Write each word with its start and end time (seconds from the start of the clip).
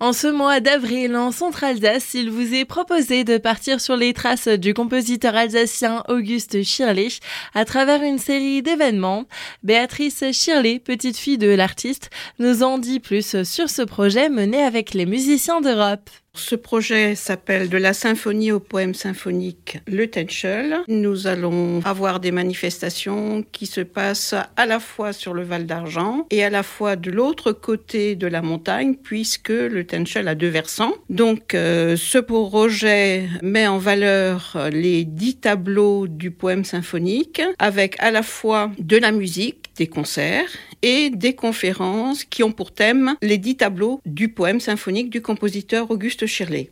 En 0.00 0.12
ce 0.12 0.28
mois 0.28 0.60
d'avril, 0.60 1.16
en 1.16 1.32
Centre-Alsace, 1.32 2.14
il 2.14 2.30
vous 2.30 2.54
est 2.54 2.64
proposé 2.64 3.24
de 3.24 3.36
partir 3.36 3.80
sur 3.80 3.96
les 3.96 4.12
traces 4.12 4.46
du 4.46 4.72
compositeur 4.72 5.34
alsacien 5.34 6.04
Auguste 6.06 6.62
Schirler 6.62 7.08
à 7.52 7.64
travers 7.64 8.04
une 8.04 8.18
série 8.18 8.62
d'événements. 8.62 9.24
Béatrice 9.64 10.22
Schirler, 10.30 10.78
petite 10.78 11.16
fille 11.16 11.36
de 11.36 11.48
l'artiste, 11.48 12.10
nous 12.38 12.62
en 12.62 12.78
dit 12.78 13.00
plus 13.00 13.42
sur 13.42 13.68
ce 13.68 13.82
projet 13.82 14.28
mené 14.28 14.62
avec 14.62 14.94
les 14.94 15.04
musiciens 15.04 15.60
d'Europe. 15.60 16.10
Ce 16.38 16.54
projet 16.54 17.16
s'appelle 17.16 17.68
De 17.68 17.76
la 17.76 17.92
symphonie 17.92 18.52
au 18.52 18.60
poème 18.60 18.94
symphonique 18.94 19.78
Le 19.88 20.06
Tenchel. 20.06 20.78
Nous 20.86 21.26
allons 21.26 21.80
avoir 21.84 22.20
des 22.20 22.30
manifestations 22.30 23.44
qui 23.50 23.66
se 23.66 23.80
passent 23.80 24.36
à 24.56 24.64
la 24.64 24.78
fois 24.78 25.12
sur 25.12 25.34
le 25.34 25.42
Val 25.42 25.66
d'Argent 25.66 26.26
et 26.30 26.44
à 26.44 26.48
la 26.48 26.62
fois 26.62 26.94
de 26.94 27.10
l'autre 27.10 27.50
côté 27.50 28.14
de 28.14 28.28
la 28.28 28.40
montagne, 28.40 28.94
puisque 28.94 29.48
le 29.48 29.84
Tenchel 29.84 30.28
a 30.28 30.36
deux 30.36 30.48
versants. 30.48 30.94
Donc, 31.10 31.54
euh, 31.54 31.96
ce 31.96 32.18
projet 32.18 33.28
met 33.42 33.66
en 33.66 33.78
valeur 33.78 34.56
les 34.72 35.04
dix 35.04 35.38
tableaux 35.38 36.06
du 36.06 36.30
poème 36.30 36.64
symphonique 36.64 37.42
avec 37.58 37.96
à 37.98 38.12
la 38.12 38.22
fois 38.22 38.70
de 38.78 38.96
la 38.96 39.10
musique, 39.10 39.68
des 39.76 39.86
concerts 39.86 40.50
et 40.82 41.10
des 41.10 41.34
conférences 41.34 42.24
qui 42.24 42.42
ont 42.42 42.52
pour 42.52 42.72
thème 42.72 43.14
les 43.22 43.38
dix 43.38 43.56
tableaux 43.56 44.00
du 44.06 44.28
poème 44.28 44.60
symphonique 44.60 45.10
du 45.10 45.22
compositeur 45.22 45.90
Auguste 45.90 46.26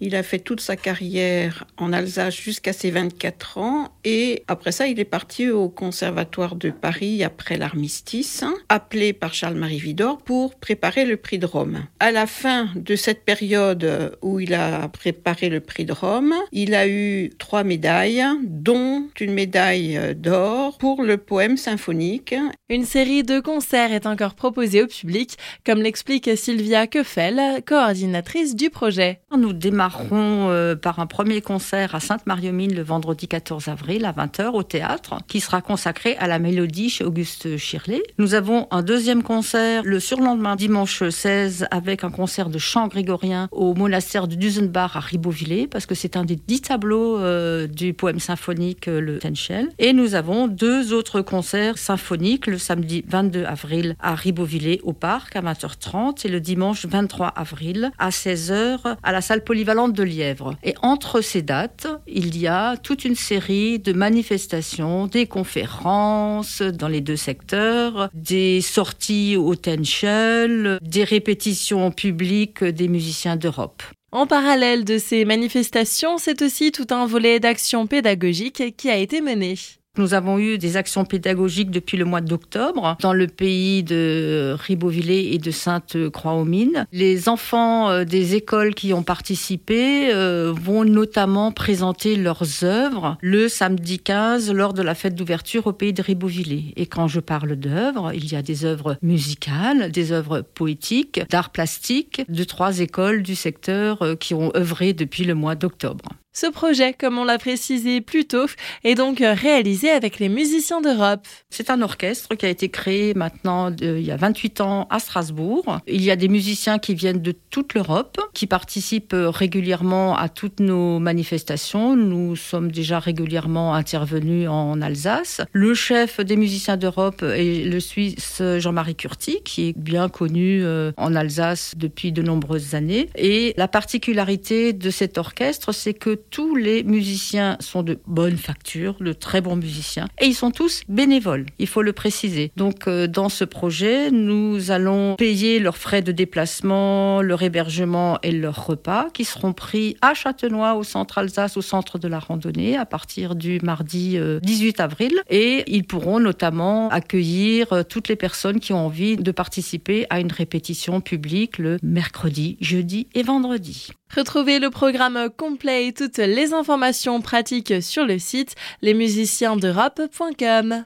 Il 0.00 0.16
a 0.16 0.22
fait 0.22 0.38
toute 0.38 0.60
sa 0.60 0.76
carrière 0.76 1.66
en 1.76 1.92
Alsace 1.92 2.36
jusqu'à 2.36 2.72
ses 2.72 2.90
24 2.90 3.58
ans 3.58 3.88
et 4.04 4.44
après 4.48 4.72
ça, 4.72 4.86
il 4.86 5.00
est 5.00 5.04
parti 5.04 5.50
au 5.50 5.68
Conservatoire 5.68 6.56
de 6.56 6.70
Paris 6.70 7.24
après 7.24 7.56
l'armistice, 7.56 8.44
appelé 8.68 9.12
par 9.12 9.34
Charles-Marie 9.34 9.78
Vidor 9.78 10.18
pour 10.18 10.54
préparer 10.54 11.04
le 11.04 11.16
prix 11.16 11.38
de 11.38 11.46
Rome. 11.46 11.84
À 11.98 12.12
la 12.12 12.26
fin 12.26 12.68
de 12.76 12.96
cette 12.96 13.24
période 13.24 14.16
où 14.22 14.40
il 14.40 14.54
a 14.54 14.88
préparé 14.88 15.48
le 15.48 15.60
prix 15.60 15.84
de 15.84 15.92
Rome, 15.92 16.34
il 16.52 16.74
a 16.74 16.88
eu 16.88 17.30
trois 17.38 17.64
médailles, 17.64 18.24
dont 18.42 19.08
une 19.20 19.32
médaille 19.32 20.14
d'or 20.16 20.78
pour 20.78 21.02
le 21.02 21.16
poème 21.16 21.56
symphonique. 21.56 22.34
Une 22.68 22.84
série 22.84 23.24
de 23.24 23.40
concerts 23.40 23.92
est 23.92 24.06
encore 24.06 24.34
proposée 24.34 24.82
au 24.82 24.86
public, 24.86 25.36
comme 25.66 25.82
l'explique 25.82 26.30
Sylvia 26.36 26.86
Keffel, 26.86 27.62
coordinatrice 27.66 28.54
du 28.54 28.70
projet. 28.70 29.20
Nous 29.38 29.52
démarrerons 29.52 30.50
euh, 30.50 30.74
par 30.74 30.98
un 30.98 31.06
premier 31.06 31.40
concert 31.40 31.94
à 31.94 32.00
Sainte-Marie-aux-Mines 32.00 32.74
le 32.74 32.82
vendredi 32.82 33.28
14 33.28 33.68
avril 33.68 34.04
à 34.04 34.10
20h 34.10 34.48
au 34.48 34.64
théâtre, 34.64 35.18
qui 35.28 35.38
sera 35.38 35.62
consacré 35.62 36.16
à 36.16 36.26
la 36.26 36.40
mélodie 36.40 36.90
chez 36.90 37.04
Auguste 37.04 37.56
Schirler. 37.56 38.02
Nous 38.18 38.34
avons 38.34 38.66
un 38.72 38.82
deuxième 38.82 39.22
concert 39.22 39.82
le 39.84 40.00
surlendemain, 40.00 40.56
dimanche 40.56 41.08
16, 41.08 41.68
avec 41.70 42.02
un 42.02 42.10
concert 42.10 42.50
de 42.50 42.58
chant 42.58 42.88
grégorien 42.88 43.46
au 43.52 43.72
monastère 43.74 44.26
de 44.26 44.34
Dusenbach 44.34 44.96
à 44.96 45.00
Ribeauvillé, 45.00 45.68
parce 45.68 45.86
que 45.86 45.94
c'est 45.94 46.16
un 46.16 46.24
des 46.24 46.34
dix 46.34 46.62
tableaux 46.62 47.20
euh, 47.20 47.68
du 47.68 47.94
poème 47.94 48.18
symphonique 48.18 48.88
euh, 48.88 49.00
Le 49.00 49.20
Tenchel. 49.20 49.68
Et 49.78 49.92
nous 49.92 50.16
avons 50.16 50.48
deux 50.48 50.92
autres 50.92 51.20
concerts 51.20 51.78
symphoniques 51.78 52.48
le 52.48 52.58
samedi 52.58 53.04
22 53.06 53.44
avril 53.44 53.94
à 54.00 54.16
Ribeauvillé 54.16 54.80
au 54.82 54.92
parc 54.92 55.36
à 55.36 55.40
20h30 55.40 56.26
et 56.26 56.28
le 56.28 56.40
dimanche 56.40 56.84
23 56.84 57.28
avril 57.28 57.92
à 57.96 58.08
16h 58.10 58.96
à 59.00 59.12
la 59.12 59.19
salle 59.20 59.44
polyvalente 59.44 59.92
de 59.92 60.02
Lièvre. 60.02 60.56
Et 60.62 60.74
entre 60.82 61.20
ces 61.20 61.42
dates, 61.42 61.86
il 62.06 62.38
y 62.38 62.46
a 62.46 62.76
toute 62.76 63.04
une 63.04 63.16
série 63.16 63.78
de 63.78 63.92
manifestations, 63.92 65.06
des 65.06 65.26
conférences 65.26 66.62
dans 66.62 66.88
les 66.88 67.00
deux 67.00 67.16
secteurs, 67.16 68.10
des 68.14 68.60
sorties 68.60 69.36
au 69.36 69.54
Tenchel, 69.54 70.78
des 70.82 71.04
répétitions 71.04 71.90
publiques 71.90 72.64
des 72.64 72.88
musiciens 72.88 73.36
d'Europe. 73.36 73.82
En 74.12 74.26
parallèle 74.26 74.84
de 74.84 74.98
ces 74.98 75.24
manifestations, 75.24 76.18
c'est 76.18 76.42
aussi 76.42 76.72
tout 76.72 76.86
un 76.90 77.06
volet 77.06 77.38
d'action 77.38 77.86
pédagogique 77.86 78.76
qui 78.76 78.90
a 78.90 78.96
été 78.96 79.20
mené. 79.20 79.54
Nous 80.00 80.14
avons 80.14 80.38
eu 80.38 80.56
des 80.56 80.78
actions 80.78 81.04
pédagogiques 81.04 81.70
depuis 81.70 81.98
le 81.98 82.06
mois 82.06 82.22
d'octobre 82.22 82.96
dans 83.00 83.12
le 83.12 83.26
pays 83.26 83.82
de 83.82 84.56
Ribeauvillé 84.58 85.34
et 85.34 85.38
de 85.38 85.50
Sainte-Croix-aux-Mines. 85.50 86.86
Les 86.90 87.28
enfants 87.28 87.90
euh, 87.90 88.04
des 88.04 88.34
écoles 88.34 88.74
qui 88.74 88.94
ont 88.94 89.02
participé 89.02 90.10
euh, 90.10 90.54
vont 90.56 90.86
notamment 90.86 91.52
présenter 91.52 92.16
leurs 92.16 92.64
œuvres 92.64 93.18
le 93.20 93.48
samedi 93.48 93.98
15 93.98 94.50
lors 94.54 94.72
de 94.72 94.80
la 94.80 94.94
fête 94.94 95.14
d'ouverture 95.14 95.66
au 95.66 95.74
pays 95.74 95.92
de 95.92 96.00
Ribeauvillé. 96.00 96.72
Et 96.76 96.86
quand 96.86 97.06
je 97.06 97.20
parle 97.20 97.56
d'œuvres, 97.56 98.12
il 98.14 98.32
y 98.32 98.36
a 98.36 98.42
des 98.42 98.64
œuvres 98.64 98.96
musicales, 99.02 99.92
des 99.92 100.12
œuvres 100.12 100.40
poétiques, 100.40 101.20
d'art 101.28 101.50
plastique 101.50 102.22
de 102.26 102.44
trois 102.44 102.80
écoles 102.80 103.22
du 103.22 103.34
secteur 103.34 104.00
euh, 104.00 104.14
qui 104.14 104.32
ont 104.32 104.50
œuvré 104.56 104.94
depuis 104.94 105.24
le 105.24 105.34
mois 105.34 105.56
d'octobre. 105.56 106.08
Ce 106.40 106.46
projet, 106.46 106.94
comme 106.94 107.18
on 107.18 107.24
l'a 107.24 107.36
précisé 107.36 108.00
plus 108.00 108.24
tôt, 108.24 108.46
est 108.82 108.94
donc 108.94 109.18
réalisé 109.20 109.90
avec 109.90 110.18
les 110.18 110.30
musiciens 110.30 110.80
d'Europe. 110.80 111.28
C'est 111.50 111.68
un 111.68 111.82
orchestre 111.82 112.34
qui 112.34 112.46
a 112.46 112.48
été 112.48 112.70
créé 112.70 113.12
maintenant 113.12 113.70
il 113.78 114.00
y 114.00 114.10
a 114.10 114.16
28 114.16 114.62
ans 114.62 114.86
à 114.88 115.00
Strasbourg. 115.00 115.80
Il 115.86 116.00
y 116.02 116.10
a 116.10 116.16
des 116.16 116.28
musiciens 116.28 116.78
qui 116.78 116.94
viennent 116.94 117.20
de 117.20 117.34
toute 117.50 117.74
l'Europe, 117.74 118.16
qui 118.32 118.46
participent 118.46 119.14
régulièrement 119.14 120.16
à 120.16 120.30
toutes 120.30 120.60
nos 120.60 120.98
manifestations. 120.98 121.94
Nous 121.94 122.36
sommes 122.36 122.72
déjà 122.72 123.00
régulièrement 123.00 123.74
intervenus 123.74 124.48
en 124.48 124.80
Alsace. 124.80 125.42
Le 125.52 125.74
chef 125.74 126.20
des 126.20 126.36
musiciens 126.36 126.78
d'Europe 126.78 127.22
est 127.22 127.68
le 127.70 127.80
Suisse 127.80 128.40
Jean-Marie 128.56 128.96
Curti, 128.96 129.42
qui 129.44 129.68
est 129.68 129.78
bien 129.78 130.08
connu 130.08 130.64
euh, 130.64 130.92
en 130.96 131.14
Alsace 131.14 131.74
depuis 131.76 132.12
de 132.12 132.22
nombreuses 132.22 132.74
années. 132.74 133.10
Et 133.14 133.52
la 133.58 133.68
particularité 133.68 134.72
de 134.72 134.88
cet 134.88 135.18
orchestre, 135.18 135.72
c'est 135.72 135.92
que 135.92 136.18
tous 136.30 136.56
les 136.56 136.82
musiciens 136.84 137.56
sont 137.60 137.82
de 137.82 137.98
bonne 138.06 138.36
facture, 138.36 138.96
de 139.00 139.12
très 139.12 139.40
bons 139.40 139.56
musiciens, 139.56 140.06
et 140.20 140.26
ils 140.26 140.34
sont 140.34 140.50
tous 140.50 140.82
bénévoles, 140.88 141.46
il 141.58 141.66
faut 141.66 141.82
le 141.82 141.92
préciser. 141.92 142.52
Donc 142.56 142.86
euh, 142.88 143.06
dans 143.06 143.28
ce 143.28 143.44
projet, 143.44 144.10
nous 144.10 144.70
allons 144.70 145.16
payer 145.16 145.58
leurs 145.58 145.76
frais 145.76 146.02
de 146.02 146.12
déplacement, 146.12 147.22
leur 147.22 147.42
hébergement 147.42 148.18
et 148.22 148.32
leurs 148.32 148.66
repas, 148.66 149.08
qui 149.12 149.24
seront 149.24 149.52
pris 149.52 149.96
à 150.02 150.14
Châtenois, 150.14 150.74
au 150.74 150.84
centre 150.84 151.18
Alsace, 151.18 151.56
au 151.56 151.62
centre 151.62 151.98
de 151.98 152.08
la 152.08 152.18
randonnée, 152.18 152.76
à 152.76 152.86
partir 152.86 153.34
du 153.34 153.60
mardi 153.62 154.18
18 154.42 154.80
euh, 154.80 154.82
avril, 154.82 155.22
et 155.28 155.64
ils 155.66 155.84
pourront 155.84 156.20
notamment 156.20 156.88
accueillir 156.90 157.72
euh, 157.72 157.82
toutes 157.82 158.08
les 158.08 158.16
personnes 158.16 158.60
qui 158.60 158.72
ont 158.72 158.86
envie 158.86 159.16
de 159.16 159.32
participer 159.32 160.06
à 160.10 160.20
une 160.20 160.32
répétition 160.32 161.00
publique 161.00 161.58
le 161.58 161.78
mercredi, 161.82 162.56
jeudi 162.60 163.08
et 163.14 163.22
vendredi. 163.22 163.90
Retrouvez 164.14 164.58
le 164.58 164.70
programme 164.70 165.28
complet 165.36 165.86
et 165.88 165.92
toutes 165.92 166.18
les 166.18 166.52
informations 166.52 167.20
pratiques 167.20 167.82
sur 167.82 168.04
le 168.04 168.18
site 168.18 168.54
lesmusiciensdeurope.com. 168.82 170.78